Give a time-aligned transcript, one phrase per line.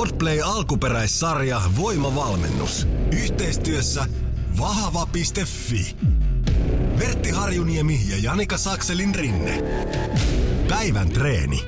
[0.00, 2.88] Podplay alkuperäissarja Voimavalmennus.
[3.12, 4.04] Yhteistyössä
[4.60, 5.96] vahva.fi.
[6.98, 9.62] Vertti Harjuniemi ja Janika Sakselin rinne.
[10.68, 11.64] Päivän treeni.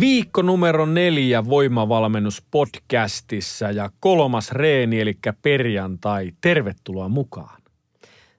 [0.00, 6.32] Viikko numero neljä voimavalmennus podcastissa ja kolmas reeni eli perjantai.
[6.40, 7.62] Tervetuloa mukaan.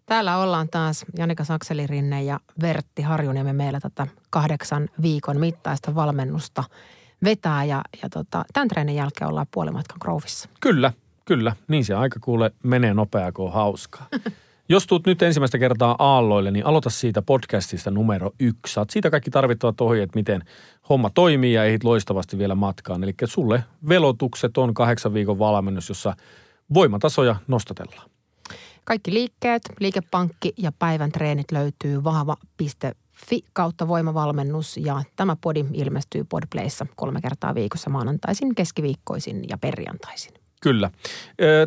[0.06, 6.64] Täällä ollaan taas Janika Sakselirinne ja Vertti Harjuniemi meillä tätä kahdeksan viikon mittaista valmennusta
[7.26, 10.50] vetää ja, ja tota, tämän treenin jälkeen ollaan puolimatkan Groovissa.
[10.62, 10.94] Kyllä,
[11.26, 11.56] kyllä.
[11.68, 14.08] Niin se aika kuule menee nopeaa kuin on hauskaa.
[14.70, 18.74] Jos tuut nyt ensimmäistä kertaa aalloille, niin aloita siitä podcastista numero yksi.
[18.74, 20.42] Saat siitä kaikki tarvittavat ohjeet, miten
[20.90, 23.04] homma toimii ja ehdit loistavasti vielä matkaan.
[23.04, 26.16] Eli sulle velotukset on kahdeksan viikon valmennus, jossa
[26.74, 28.10] voimatasoja nostatellaan.
[28.84, 32.92] Kaikki liikkeet, liikepankki ja päivän treenit löytyy vahva.fi
[33.54, 40.34] kautta voimavalmennus ja tämä podi ilmestyy Podplayssa kolme kertaa viikossa maanantaisin, keskiviikkoisin ja perjantaisin.
[40.62, 40.92] Kyllä.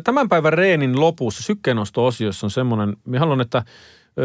[0.03, 3.63] Tämän päivän reenin lopussa sykkeennosto-osiossa on semmoinen, minä haluan, että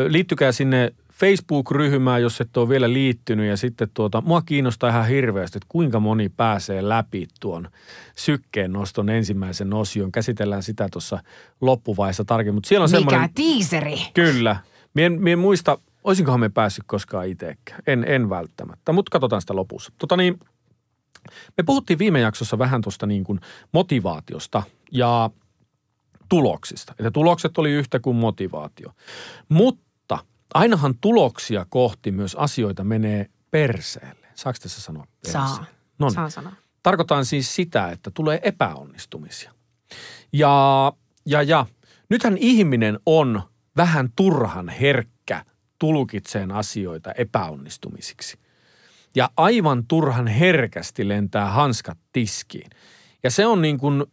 [0.08, 3.48] liittykää sinne Facebook-ryhmään, jos et ole vielä liittynyt.
[3.48, 7.68] Ja sitten tuota, mua kiinnostaa ihan hirveästi, että kuinka moni pääsee läpi tuon
[8.16, 10.12] sykkeennoston ensimmäisen osion.
[10.12, 11.18] Käsitellään sitä tuossa
[11.60, 12.54] loppuvaiheessa tarkemmin.
[12.54, 13.34] Mutta siellä on Mikä semmoinen...
[13.34, 13.98] tiiseri!
[14.14, 14.56] Kyllä.
[14.94, 17.80] Mie en, mie en muista, olisinkohan me päässyt koskaan itsekään.
[17.86, 19.92] En, en välttämättä, mutta katsotaan sitä lopussa.
[19.98, 20.40] Tota niin,
[21.56, 23.40] me puhuttiin viime jaksossa vähän tuosta niin kuin
[23.72, 25.30] motivaatiosta ja
[26.28, 26.94] tuloksista.
[26.98, 28.90] Että tulokset oli yhtä kuin motivaatio.
[29.48, 30.18] Mutta
[30.54, 34.26] ainahan tuloksia kohti myös asioita menee perseelle.
[34.34, 35.48] Saako tässä sanoa perseelle?
[35.48, 35.64] Saa.
[35.98, 36.14] No niin.
[36.14, 36.52] Saa sanoa.
[36.82, 39.52] Tarkoitan siis sitä, että tulee epäonnistumisia.
[40.32, 40.92] Ja,
[41.26, 41.66] ja, ja
[42.10, 43.42] nythän ihminen on
[43.76, 45.13] vähän turhan herkkä
[45.78, 48.38] tulkitseen asioita epäonnistumisiksi.
[49.14, 52.70] Ja aivan turhan herkästi lentää hanskat tiskiin.
[53.22, 54.04] Ja se on niin kuin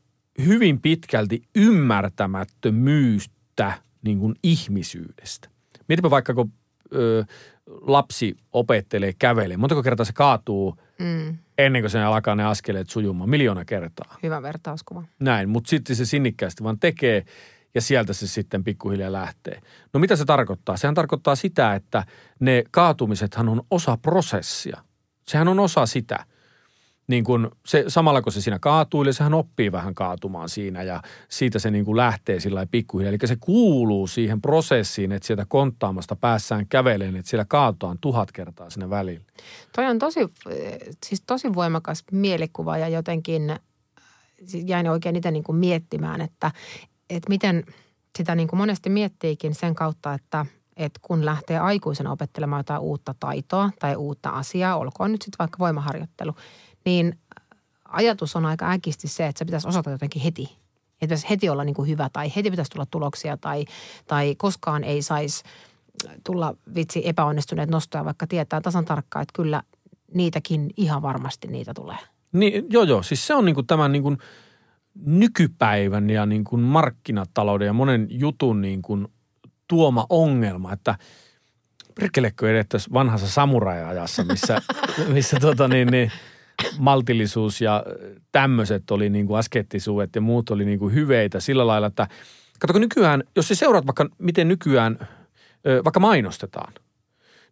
[0.46, 5.50] hyvin pitkälti ymmärtämättömyyttä niin kuin ihmisyydestä.
[5.88, 6.54] Mietipä vaikka, kun
[6.96, 7.26] ö,
[7.68, 9.60] lapsi opettelee kävelemään.
[9.60, 13.30] Montako kertaa se kaatuu Mm, ennen kuin se alkaa ne askeleet sujumaan?
[13.30, 14.18] Miljoona kertaa.
[14.24, 15.04] hyvä vertauskuva.
[15.20, 17.26] Näin, mutta sitten se sinnikkäästi vaan tekee
[17.76, 19.62] ja sieltä se sitten pikkuhiljaa lähtee.
[19.94, 20.78] No mitä se tarkoittaa?
[20.78, 22.04] Sehän tarkoittaa sitä, että
[22.40, 24.84] ne kaatumisethan on osa prosessia.
[25.28, 26.26] Sehän on osa sitä.
[27.08, 31.60] Niin kun se, samalla kun se siinä kaatuilee, sehän oppii vähän kaatumaan siinä ja siitä
[31.60, 33.10] se niin kuin lähtee sillä pikkuhiljaa.
[33.10, 38.70] Eli se kuuluu siihen prosessiin, että sieltä konttaamasta päässään käveleen, että siellä kaatutaan tuhat kertaa
[38.70, 39.24] sinne välillä.
[39.76, 40.20] Toi on tosi,
[41.06, 43.60] siis tosi voimakas mielikuva ja jotenkin äh,
[44.46, 46.52] siis jäin oikein itse niin kuin miettimään, että,
[47.16, 47.64] että miten
[48.18, 50.46] sitä niin kuin monesti miettiikin sen kautta, että,
[50.78, 55.60] että kun lähtee aikuisena opettelemaan jotain uutta taitoa tai uutta asiaa, olkoon nyt sitten vaikka
[55.60, 56.36] voimaharjoittelu,
[56.86, 57.20] niin
[57.86, 60.44] ajatus on aika äkisti se, että se pitäisi osata jotenkin heti.
[60.44, 63.66] Että pitäisi heti olla niin kuin hyvä tai heti pitäisi tulla tuloksia tai,
[64.08, 65.44] tai koskaan ei saisi
[66.24, 69.64] tulla vitsi epäonnistuneet nostoja, vaikka tietää tasan tarkkaan, että kyllä
[70.14, 71.98] niitäkin ihan varmasti niitä tulee.
[72.32, 73.04] Niin, joo, joo.
[73.04, 74.18] Siis se on niin kuin tämän niin kuin
[74.96, 79.08] nykypäivän ja niin kuin markkinatalouden ja monen jutun niin kuin
[79.68, 80.96] tuoma ongelma, että
[81.96, 84.62] perkelekö edettäisiin vanhassa samurai-ajassa, missä,
[85.14, 86.12] missä tota niin, niin,
[86.80, 87.84] maltillisuus ja
[88.32, 92.08] tämmöiset oli niin kuin askettisuudet ja muut oli niin kuin hyveitä sillä lailla, että
[92.60, 95.08] katsoko nykyään, jos sä seuraat vaikka miten nykyään
[95.84, 96.74] vaikka mainostetaan,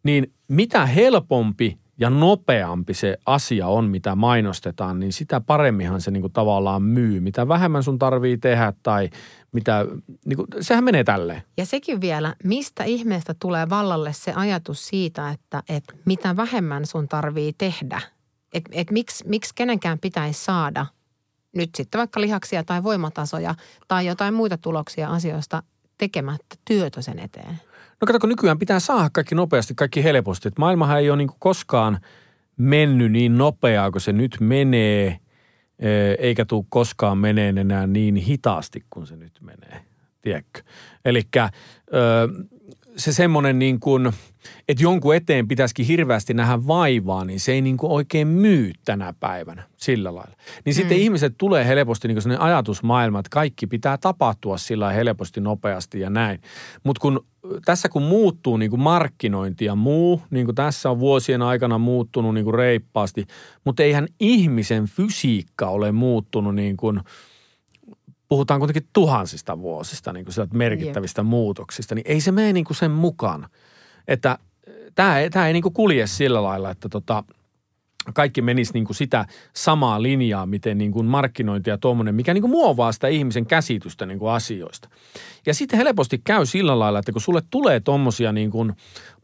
[0.03, 6.21] niin mitä helpompi ja nopeampi se asia on, mitä mainostetaan, niin sitä paremminhan se niin
[6.21, 7.19] kuin tavallaan myy.
[7.19, 9.09] Mitä vähemmän sun tarvii tehdä tai
[9.51, 9.85] mitä,
[10.25, 11.41] niin kuin, sehän menee tälleen.
[11.57, 17.07] Ja sekin vielä, mistä ihmeestä tulee vallalle se ajatus siitä, että, että mitä vähemmän sun
[17.07, 18.01] tarvii tehdä.
[18.53, 20.85] Että et miksi, miksi kenenkään pitäisi saada
[21.55, 23.55] nyt sitten vaikka lihaksia tai voimatasoja
[23.87, 25.63] tai jotain muita tuloksia asioista
[25.97, 27.59] tekemättä työtä sen eteen.
[28.01, 30.47] No kato, kun nykyään pitää saada kaikki nopeasti, kaikki helposti.
[30.47, 31.99] Et maailmahan ei ole niin koskaan
[32.57, 35.07] mennyt niin nopeaa kuin se nyt menee,
[35.79, 39.81] eh, eikä tule koskaan meneen enää niin hitaasti kuin se nyt menee.
[40.21, 40.61] Tiedätkö?
[41.05, 41.21] Eli
[42.95, 44.11] se semmoinen niin kuin,
[44.67, 49.13] että jonkun eteen pitäisikin hirveästi nähdä vaivaa, niin se ei niin kuin oikein myy tänä
[49.19, 50.35] päivänä sillä lailla.
[50.65, 55.41] Niin sitten ihmiset tulee helposti niin kuin sellainen ajatusmaailma, että kaikki pitää tapahtua sillä helposti,
[55.41, 56.41] nopeasti ja näin.
[56.83, 57.25] Mutta kun
[57.65, 62.33] tässä kun muuttuu niin kuin markkinointi ja muu, niin kuin tässä on vuosien aikana muuttunut
[62.33, 63.25] niin kuin reippaasti,
[63.65, 67.01] mutta eihän ihmisen fysiikka ole muuttunut niin kuin–
[68.29, 72.91] puhutaan kuitenkin tuhansista vuosista niin kuin merkittävistä muutoksista, niin ei se mene niin kuin sen
[72.91, 73.47] mukaan.
[74.09, 74.37] Että
[74.95, 77.23] tämä ei, tämä ei niin kulje sillä lailla, että tota,
[78.13, 79.25] kaikki menisi niin sitä
[79.55, 84.19] samaa linjaa, miten niin kuin markkinointi ja tuommoinen, mikä niin muovaa sitä ihmisen käsitystä niin
[84.31, 84.89] asioista.
[85.45, 88.51] Ja sitten helposti käy sillä lailla, että kun sulle tulee tuommoisia niin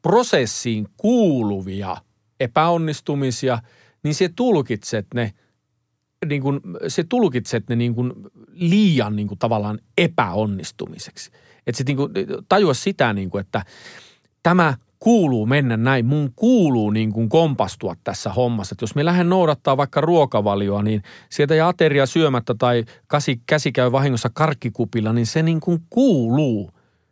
[0.02, 1.98] prosessiin kuuluvia
[2.40, 3.60] epäonnistumisia,
[4.04, 5.34] niin se tulkitset ne–
[6.26, 8.14] niin kuin, se tulkitset ne niin kuin
[8.52, 11.32] liian niin kuin tavallaan epäonnistumiseksi.
[11.68, 13.66] Että sitten niin tajua sitä, niin kuin, että
[14.46, 18.74] tämä kuuluu mennä näin, mun kuuluu niin kuin kompastua tässä hommassa.
[18.74, 23.72] Että jos me lähden noudattaa vaikka ruokavalioa, niin sieltä ei ateria syömättä tai käsi, käsi
[23.72, 26.72] käy vahingossa karkkikupilla, niin se niin kuin kuuluu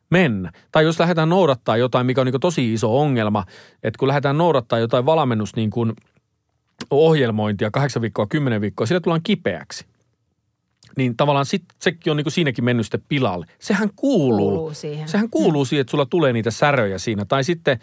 [0.10, 0.52] mennä.
[0.72, 3.46] Tai jos lähdetään noudattaa jotain, mikä on niin tosi iso ongelma,
[3.84, 5.94] että kun lähdetään noudattaa jotain valmennus niin kuin
[6.90, 9.86] ohjelmointia, kahdeksan viikkoa, kymmenen viikkoa, sillä tullaan kipeäksi
[10.98, 13.46] niin tavallaan sit, sekin on niin kuin siinäkin mennyt sitten pilalle.
[13.60, 14.50] Sehän kuuluu.
[14.50, 15.08] Kuuluu siihen.
[15.08, 17.26] Sehän kuuluu siihen, että sulla tulee niitä säröjä siinä.
[17.26, 17.80] Tai sitten,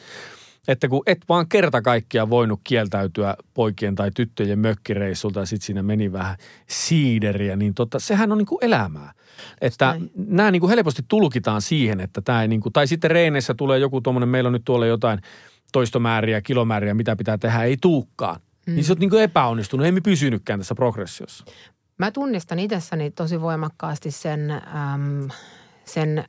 [0.69, 5.83] että kun et vaan kerta kaikkiaan voinut kieltäytyä poikien tai tyttöjen mökkireissulta ja sitten siinä
[5.83, 6.37] meni vähän
[6.69, 9.13] siideriä, niin tota, sehän on niin kuin elämää.
[9.61, 13.55] Että nämä niin kuin helposti tulkitaan siihen, että tämä ei niin kuin, tai sitten reeneissä
[13.55, 15.21] tulee joku tuommoinen, meillä on nyt tuolla jotain
[15.73, 18.41] toistomääriä, kilomääriä, mitä pitää tehdä, ei tuukkaan.
[18.67, 18.75] Mm.
[18.75, 21.45] Niin se on niin kuin epäonnistunut, ei me pysynytkään tässä progressiossa.
[22.01, 25.29] Mä tunnistan itsessäni tosi voimakkaasti sen, äm,
[25.85, 26.25] sen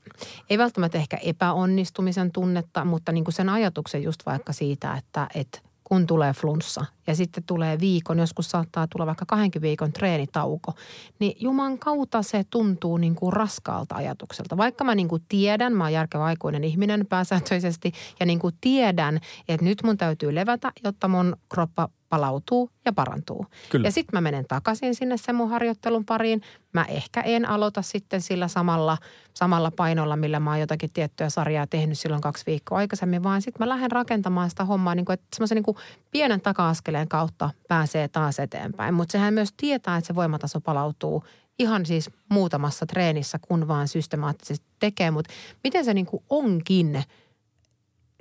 [0.50, 5.60] ei välttämättä ehkä epäonnistumisen tunnetta, mutta niin kuin sen ajatuksen just vaikka siitä, että, että
[5.84, 10.74] kun tulee flunssa ja sitten tulee viikon, joskus saattaa tulla vaikka kahdenkin viikon treenitauko,
[11.20, 14.58] niin Juman kautta se tuntuu niin kuin raskaalta ajatukselta.
[14.58, 19.20] Vaikka mä niin kuin tiedän, mä oon järkevä aikuinen ihminen pääsääntöisesti ja niin kuin tiedän,
[19.48, 23.46] että nyt mun täytyy levätä, jotta mun kroppa palautuu ja parantuu.
[23.70, 23.88] Kyllä.
[23.88, 26.42] Ja sitten mä menen takaisin sinne sen mun harjoittelun pariin.
[26.74, 28.98] Mä ehkä en aloita sitten sillä samalla,
[29.34, 33.60] samalla painolla, millä mä oon jotakin tiettyä sarjaa tehnyt silloin kaksi viikkoa aikaisemmin, vaan sitten
[33.60, 35.78] mä lähden rakentamaan sitä hommaa niin kuin, että semmoisen niin kuin
[36.12, 38.94] pienen taka-askeleen kautta pääsee taas eteenpäin.
[38.94, 41.24] Mutta sehän myös tietää, että se voimataso palautuu
[41.60, 45.12] ihan siis muutamassa treenissä, kun vaan systemaattisesti tekee.
[45.12, 45.34] Mutta
[45.64, 47.04] miten se niin kuin onkin–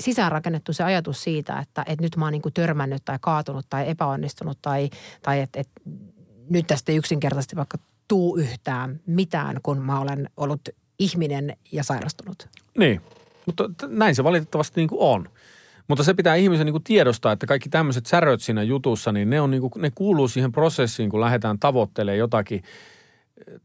[0.00, 3.88] sisäänrakennettu se ajatus siitä, että, että nyt mä oon niin kuin törmännyt tai kaatunut tai
[3.88, 4.90] epäonnistunut tai,
[5.22, 5.80] tai että, että
[6.50, 10.60] nyt tästä yksinkertaisesti vaikka tuu yhtään mitään, kun mä olen ollut
[10.98, 12.48] ihminen ja sairastunut.
[12.78, 13.00] Niin,
[13.46, 15.28] mutta näin se valitettavasti niin kuin on.
[15.88, 19.40] Mutta se pitää ihmisen niin kuin tiedostaa, että kaikki tämmöiset säröt siinä jutussa, niin ne,
[19.40, 22.62] on niin kuin, ne kuuluu siihen prosessiin, kun lähdetään tavoittelemaan jotakin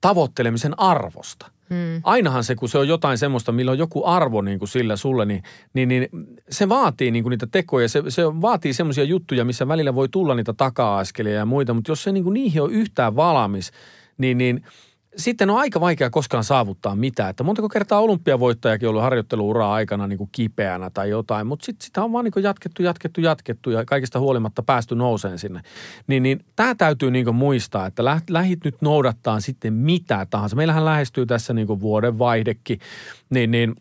[0.01, 1.51] tavoittelemisen arvosta.
[1.69, 2.01] Hmm.
[2.03, 5.25] Ainahan se, kun se on jotain semmoista, millä on joku arvo niin kuin sillä sulle,
[5.25, 5.43] niin,
[5.73, 6.09] niin, niin
[6.49, 7.89] se vaatii niin kuin niitä tekoja.
[7.89, 12.03] Se, se vaatii semmoisia juttuja, missä välillä voi tulla niitä taka-askelia ja muita, mutta jos
[12.03, 13.71] se niin kuin niihin on yhtään valmis,
[14.17, 14.63] niin, niin–
[15.17, 17.29] sitten on aika vaikea koskaan saavuttaa mitään.
[17.29, 22.03] Että montako kertaa olympiavoittajakin ollut harjoitteluuraa aikana niin kuin kipeänä tai jotain, mutta sitten sitä
[22.03, 25.61] on vaan niin kuin jatkettu, jatkettu, jatkettu ja kaikista huolimatta päästy nouseen sinne.
[26.07, 30.55] Niin, niin tämä täytyy niin kuin muistaa, että lähit nyt noudattaa sitten mitä tahansa.
[30.55, 32.79] Meillähän lähestyy tässä niin kuin vuoden vaihdekin,
[33.29, 33.75] niin, niin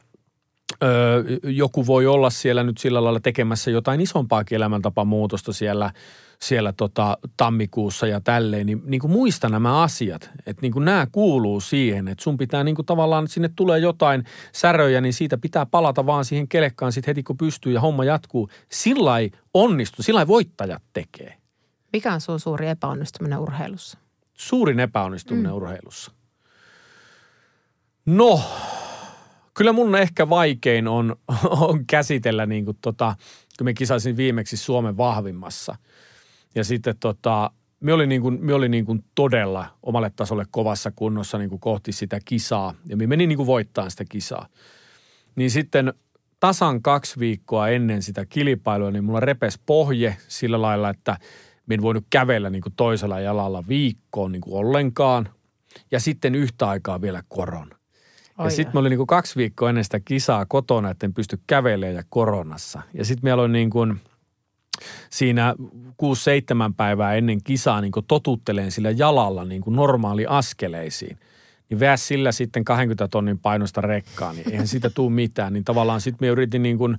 [0.83, 5.91] Öö, joku voi olla siellä nyt sillä lailla tekemässä jotain isompaakin elämäntapamuutosta siellä–
[6.41, 10.31] siellä tota, tammikuussa ja tälleen, niin, niin kuin muista nämä asiat.
[10.47, 14.25] Että niin kuin nämä kuuluu siihen, että sun pitää niin kuin tavallaan, sinne tulee jotain
[14.53, 18.49] säröjä, niin siitä pitää palata vaan siihen kelekkaan sitten heti kun pystyy ja homma jatkuu.
[18.71, 21.39] Sillä ei onnistu, sillä ei voittajat tekee.
[21.93, 23.99] Mikä on sun suuri epäonnistuminen urheilussa?
[24.35, 25.57] Suurin epäonnistuminen mm.
[25.57, 26.13] urheilussa?
[28.07, 28.41] No,
[29.55, 31.17] kyllä mun ehkä vaikein on,
[31.69, 33.17] on käsitellä niin kuin tota,
[33.59, 35.77] kun me kisasin viimeksi Suomen vahvimmassa–
[36.55, 40.93] ja sitten tota, me oli, niin kuin, me oli niin kuin todella omalle tasolle kovassa
[40.97, 42.75] kunnossa niin kuin kohti sitä kisaa.
[42.87, 44.47] Ja me meni niin kuin voittaa sitä kisaa.
[45.37, 45.95] Niin sitten
[46.41, 51.17] tasan kaksi viikkoa ennen sitä kilpailua, niin mulla repes pohje sillä lailla, että
[51.67, 55.29] me en voinut kävellä niin kuin toisella jalalla viikkoon niin kuin ollenkaan.
[55.91, 57.71] Ja sitten yhtä aikaa vielä koron.
[58.39, 61.39] ja sitten mä olin niin kuin kaksi viikkoa ennen sitä kisaa kotona, että en pysty
[61.47, 62.83] kävelemään ja koronassa.
[62.95, 64.01] Ja sitten meillä oli niin kuin–
[65.11, 71.19] siinä 6-7 päivää ennen kisaa niin totutteleen sillä jalalla niin normaali askeleisiin.
[71.71, 75.53] Niin vää sillä sitten 20 tonnin painosta rekkaa, niin eihän siitä tule mitään.
[75.53, 76.99] Niin tavallaan sitten me yritin niin kuin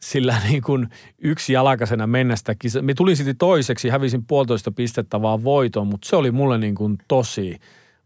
[0.00, 2.82] sillä niin kuin yksi jalkaisena mennä sitä kisaa.
[2.82, 6.98] Me tulin sitten toiseksi, hävisin puolitoista pistettä vaan voitoon, mutta se oli mulle niin kuin
[7.08, 7.58] tosi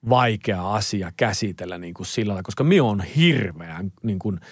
[0.09, 4.41] vaikea asia käsitellä niin kuin sillä lailla, koska minä on hirveän niin kuin–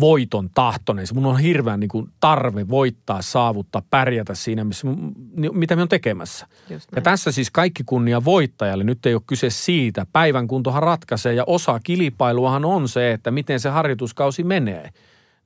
[0.00, 1.06] voiton tahtoinen.
[1.14, 4.86] Mun on hirveän niin kuin tarve voittaa, saavuttaa, pärjätä siinä, missä,
[5.52, 6.46] mitä me on tekemässä.
[6.96, 8.84] Ja tässä siis kaikki kunnia voittajalle.
[8.84, 10.06] Nyt ei ole kyse siitä.
[10.12, 14.90] Päivän kuntohan ratkaisee ja osa kilpailuahan on se, että miten se harjoituskausi menee.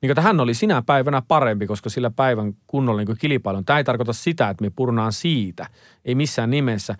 [0.01, 3.63] Niin että hän oli sinä päivänä parempi, koska sillä päivän kunnolla niin kilpailu.
[3.63, 5.67] Tämä ei tarkoita sitä, että me purnaan siitä,
[6.05, 6.95] ei missään nimessä,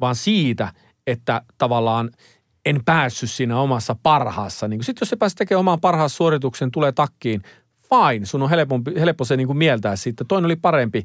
[0.00, 0.72] vaan siitä,
[1.06, 2.10] että tavallaan
[2.66, 4.68] en päässyt siinä omassa parhaassa.
[4.68, 7.42] Niin Sitten jos se pääsee tekemään oman parhaan suorituksen, tulee takkiin,
[7.88, 10.24] fine, sun on helpompi, helppo se niin kuin mieltää siitä.
[10.28, 11.04] Toinen oli parempi,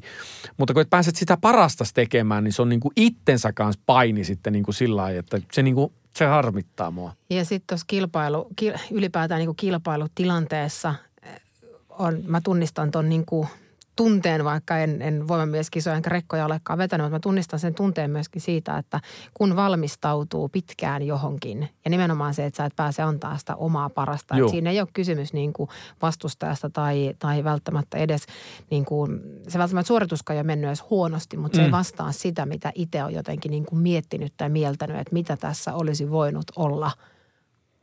[0.56, 4.24] mutta kun et pääset sitä parasta tekemään, niin se on niin kuin itsensä kanssa paini
[4.24, 7.12] sitten niin kuin sillä lailla, että se, niin kuin, se harmittaa mua.
[7.30, 8.48] Ja sitten tuossa kilpailu,
[8.90, 11.40] ylipäätään niin kuin kilpailutilanteessa eh,
[11.88, 13.48] on, mä tunnistan ton niin kuin–
[13.98, 18.42] tunteen, vaikka en, en voimamieskisoja enkä rekkoja olekaan vetänyt, mutta mä tunnistan sen tunteen myöskin
[18.42, 19.00] siitä, että
[19.34, 24.36] kun valmistautuu pitkään johonkin ja nimenomaan se, että sä et pääse antaa sitä omaa parasta.
[24.36, 25.70] Että siinä ei ole kysymys niin kuin
[26.02, 28.26] vastustajasta tai, tai välttämättä edes,
[28.70, 31.66] niin kuin, se välttämättä suorituskaan ei ole mennyt edes huonosti, mutta se mm.
[31.66, 35.74] ei vastaa sitä, mitä itse on jotenkin niin kuin miettinyt tai mieltänyt, että mitä tässä
[35.74, 36.90] olisi voinut olla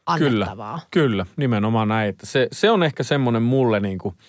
[0.06, 0.80] annettavaa.
[0.92, 2.10] Kyllä, kyllä nimenomaan näin.
[2.10, 4.16] Että se, se on ehkä semmoinen mulle niin kuin–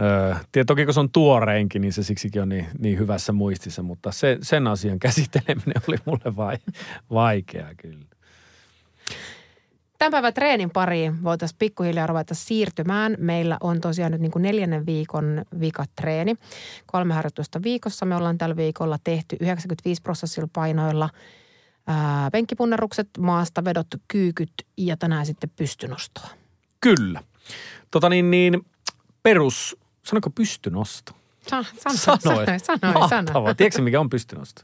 [0.00, 4.12] Öö, toki kun se on tuoreinkin, niin se siksikin on niin, niin hyvässä muistissa, mutta
[4.12, 6.56] se, sen asian käsitteleminen oli mulle vai,
[7.10, 8.04] vaikeaa kyllä.
[9.98, 13.16] Tämän päivän treenin pariin voitaisiin pikkuhiljaa ruveta siirtymään.
[13.18, 15.44] Meillä on tosiaan nyt niin kuin neljännen viikon
[15.96, 16.36] treeni.
[16.86, 18.06] Kolme harjoitusta viikossa.
[18.06, 21.10] Me ollaan tällä viikolla tehty 95 prosessilla painoilla
[21.86, 26.28] ää, penkkipunnerukset, maasta vedottu kyykyt ja tänään sitten pystynostoa.
[26.80, 27.22] Kyllä.
[27.90, 28.66] Tota niin, niin
[29.22, 29.76] perus
[30.08, 31.12] Sanoiko pystynosto?
[31.48, 33.54] Sa- sano, sanoi, sanoi, sanoi.
[33.54, 34.62] Tiedätkö mikä on pystynosto?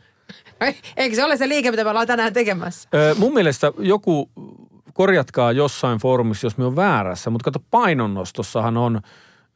[0.97, 2.89] Eikö se ole se liike, mitä me ollaan tänään tekemässä?
[2.95, 4.31] Öö, mun mielestä joku,
[4.95, 9.01] korjatkaa jossain foorumissa, jos me on väärässä, mutta kato painonnostossahan on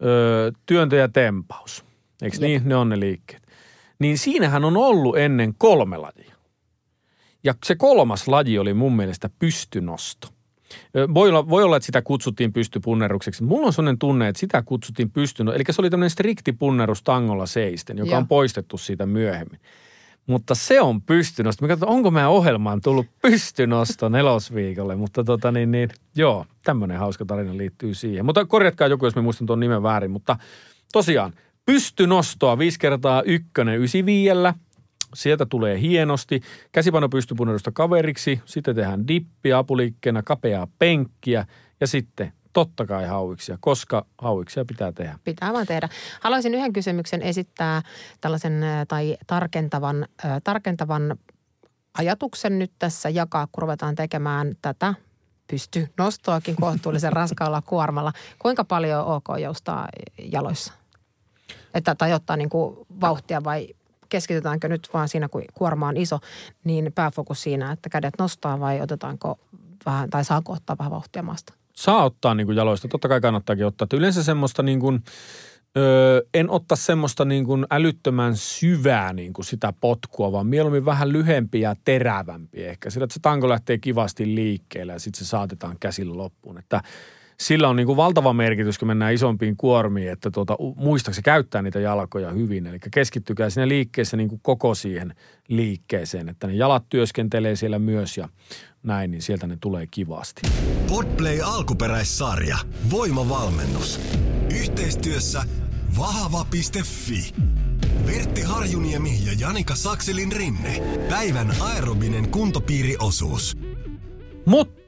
[0.05, 1.85] öö, työntö ja tempaus.
[2.23, 2.43] Eikö Jep.
[2.43, 2.63] niin?
[2.65, 3.43] Ne on ne liikkeet.
[3.99, 6.35] Niin siinähän on ollut ennen kolme lajia.
[7.45, 10.29] Ja se kolmas laji oli mun mielestä pystynosto.
[11.15, 13.43] Voi olla, voi olla, että sitä kutsuttiin pystypunnerukseksi.
[13.43, 15.49] Mulla on sellainen tunne, että sitä kutsuttiin pystyn.
[15.49, 18.19] Eli se oli tämmöinen strikti punnerus tangolla seisten, joka Joo.
[18.19, 19.61] on poistettu siitä myöhemmin.
[20.27, 21.65] Mutta se on pystynosto.
[21.65, 24.97] Mä katson, onko meidän ohjelmaan tullut pystynosto nelosviikolle.
[24.97, 28.25] Mutta tota niin, niin joo, tämmöinen hauska tarina liittyy siihen.
[28.27, 30.11] Mutta korjatkaa joku, jos me muistan tuon nimen väärin.
[30.11, 30.37] Mutta
[30.93, 31.33] tosiaan,
[31.67, 34.55] pystynostoa viisi kertaa ykkönen ysiviiellä–
[35.15, 36.41] Sieltä tulee hienosti.
[36.73, 41.47] Käsipaino pystypunnerusta kaveriksi, sitten tehdään dippi apuliikkeenä, kapeaa penkkiä
[41.81, 45.19] ja sitten totta kai hauiksia, koska hauiksia pitää tehdä.
[45.25, 45.89] Pitää vaan tehdä.
[46.21, 47.83] Haluaisin yhden kysymyksen esittää
[48.21, 51.17] tällaisen tai tarkentavan, äh, tarkentavan
[51.99, 54.95] ajatuksen nyt tässä jakaa, kun ruvetaan tekemään tätä
[55.47, 58.13] pysty nostoakin kohtuullisen raskaalla kuormalla.
[58.39, 59.89] Kuinka paljon on ok joustaa
[60.19, 60.73] jaloissa?
[61.75, 63.69] Että, tai ottaa niin kuin vauhtia vai
[64.09, 66.19] keskitytäänkö nyt vaan siinä, kun kuorma on iso,
[66.65, 69.39] niin pääfokus siinä, että kädet nostaa vai otetaanko
[69.87, 71.55] vähän, tai saako ottaa vähän vauhtia maasta?
[71.73, 73.85] Saa ottaa niin kuin jaloista, totta kai kannattaakin ottaa.
[73.85, 75.05] Että yleensä semmoista niin kuin,
[75.77, 81.13] öö, en ottaa semmoista niin kuin älyttömän syvää niin kuin sitä potkua, vaan mieluummin vähän
[81.13, 82.91] lyhempi ja terävämpi ehkä.
[82.91, 86.59] Sillä että se tanko lähtee kivasti liikkeelle ja sitten se saatetaan käsillä loppuun.
[86.59, 86.81] Että
[87.41, 91.81] sillä on niin kuin valtava merkitys, kun mennään isompiin kuormiin, että tuota, muistaakseni käyttää niitä
[91.81, 92.67] jalkoja hyvin.
[92.67, 95.15] Eli keskittykää siinä liikkeessä niin kuin koko siihen
[95.49, 98.29] liikkeeseen, että ne jalat työskentelee siellä myös ja
[98.83, 100.43] näin, niin sieltä ne tulee kivasti.
[100.89, 102.59] Podplay alkuperäissarja.
[102.91, 104.01] Voimavalmennus.
[104.61, 105.43] Yhteistyössä
[105.99, 107.35] vahva.fi.
[108.07, 110.83] Vertti Harjuniemi ja Janika Sakselin rinne.
[111.09, 113.57] Päivän aerobinen kuntopiiriosuus.
[114.47, 114.88] Mutta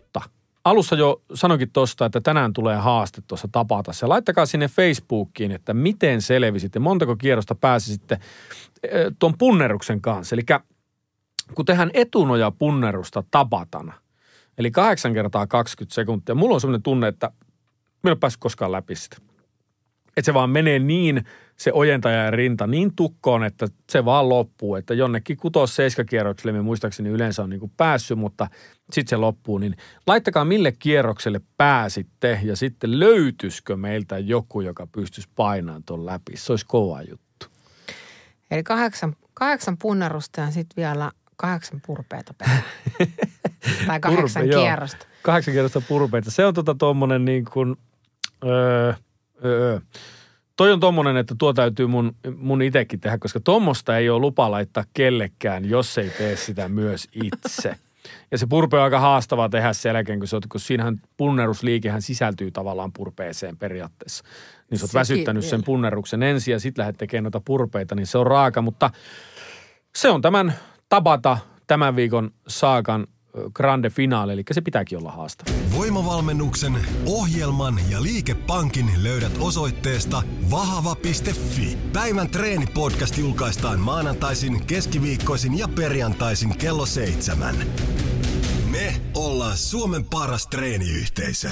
[0.65, 4.07] alussa jo sanoinkin tuosta, että tänään tulee haaste tuossa tapata se.
[4.07, 8.19] Laittakaa sinne Facebookiin, että miten selvisitte, montako kierrosta pääsisitte
[8.83, 10.37] eh, tuon punneruksen kanssa.
[10.37, 10.43] Eli
[11.55, 13.93] kun tehdään etunoja punnerusta tapatana,
[14.59, 17.31] eli 8 kertaa 20 sekuntia, mulla on sellainen tunne, että
[18.03, 19.30] minä en ole päässyt koskaan läpi sitä.
[20.17, 21.25] Että se vaan menee niin,
[21.57, 24.77] se ojentaja rinta niin tukkoon, että se vaan loppuu.
[24.77, 28.49] Että jonnekin kutos seiskakierrokselle me muistaakseni yleensä on niin kuin päässyt, mutta
[28.93, 29.59] sitten se loppuu.
[29.59, 29.77] Niin
[30.07, 36.37] laittakaa mille kierrokselle pääsitte ja sitten löytyisikö meiltä joku, joka pystyisi painamaan tuon läpi.
[36.37, 37.47] Se olisi kova juttu.
[38.51, 42.35] Eli kahdeksan, kahdeksan punnerusta ja sitten vielä kahdeksan purpeita
[43.87, 45.07] tai kahdeksan Purpe, kierrosta.
[45.07, 45.19] Joo.
[45.23, 46.31] Kahdeksan kierrosta purpeita.
[46.31, 47.77] Se on tota tuommoinen niin kuin,
[48.45, 48.93] öö,
[49.45, 49.81] öö,
[50.57, 54.51] toi on tommonen, että tuo täytyy mun, mun itekin tehdä, koska tuommoista ei ole lupa
[54.51, 57.77] laittaa kellekään, jos ei tee sitä myös itse.
[58.31, 62.03] Ja se purpe on aika haastavaa tehdä sen jälkeen, kun, se on, kun siinähän punnerusliikehän
[62.03, 64.25] sisältyy tavallaan purpeeseen periaatteessa.
[64.71, 65.51] Niin sä oot Sekin väsyttänyt vielä.
[65.51, 68.63] sen punneruksen ensin ja sitten lähdet tekemään noita purpeita, niin se on raaka.
[68.63, 68.91] Mutta
[69.97, 70.55] se on tämän
[70.89, 73.07] tabata tämän viikon saakan
[73.55, 75.51] grande finaali, eli se pitääkin olla haastava.
[75.77, 81.79] Voimavalmennuksen, ohjelman ja liikepankin löydät osoitteesta vahava.fi.
[81.93, 87.57] Päivän treenipodcast julkaistaan maanantaisin, keskiviikkoisin ja perjantaisin kello seitsemän.
[88.71, 91.51] Me ollaan Suomen paras treeniyhteisö.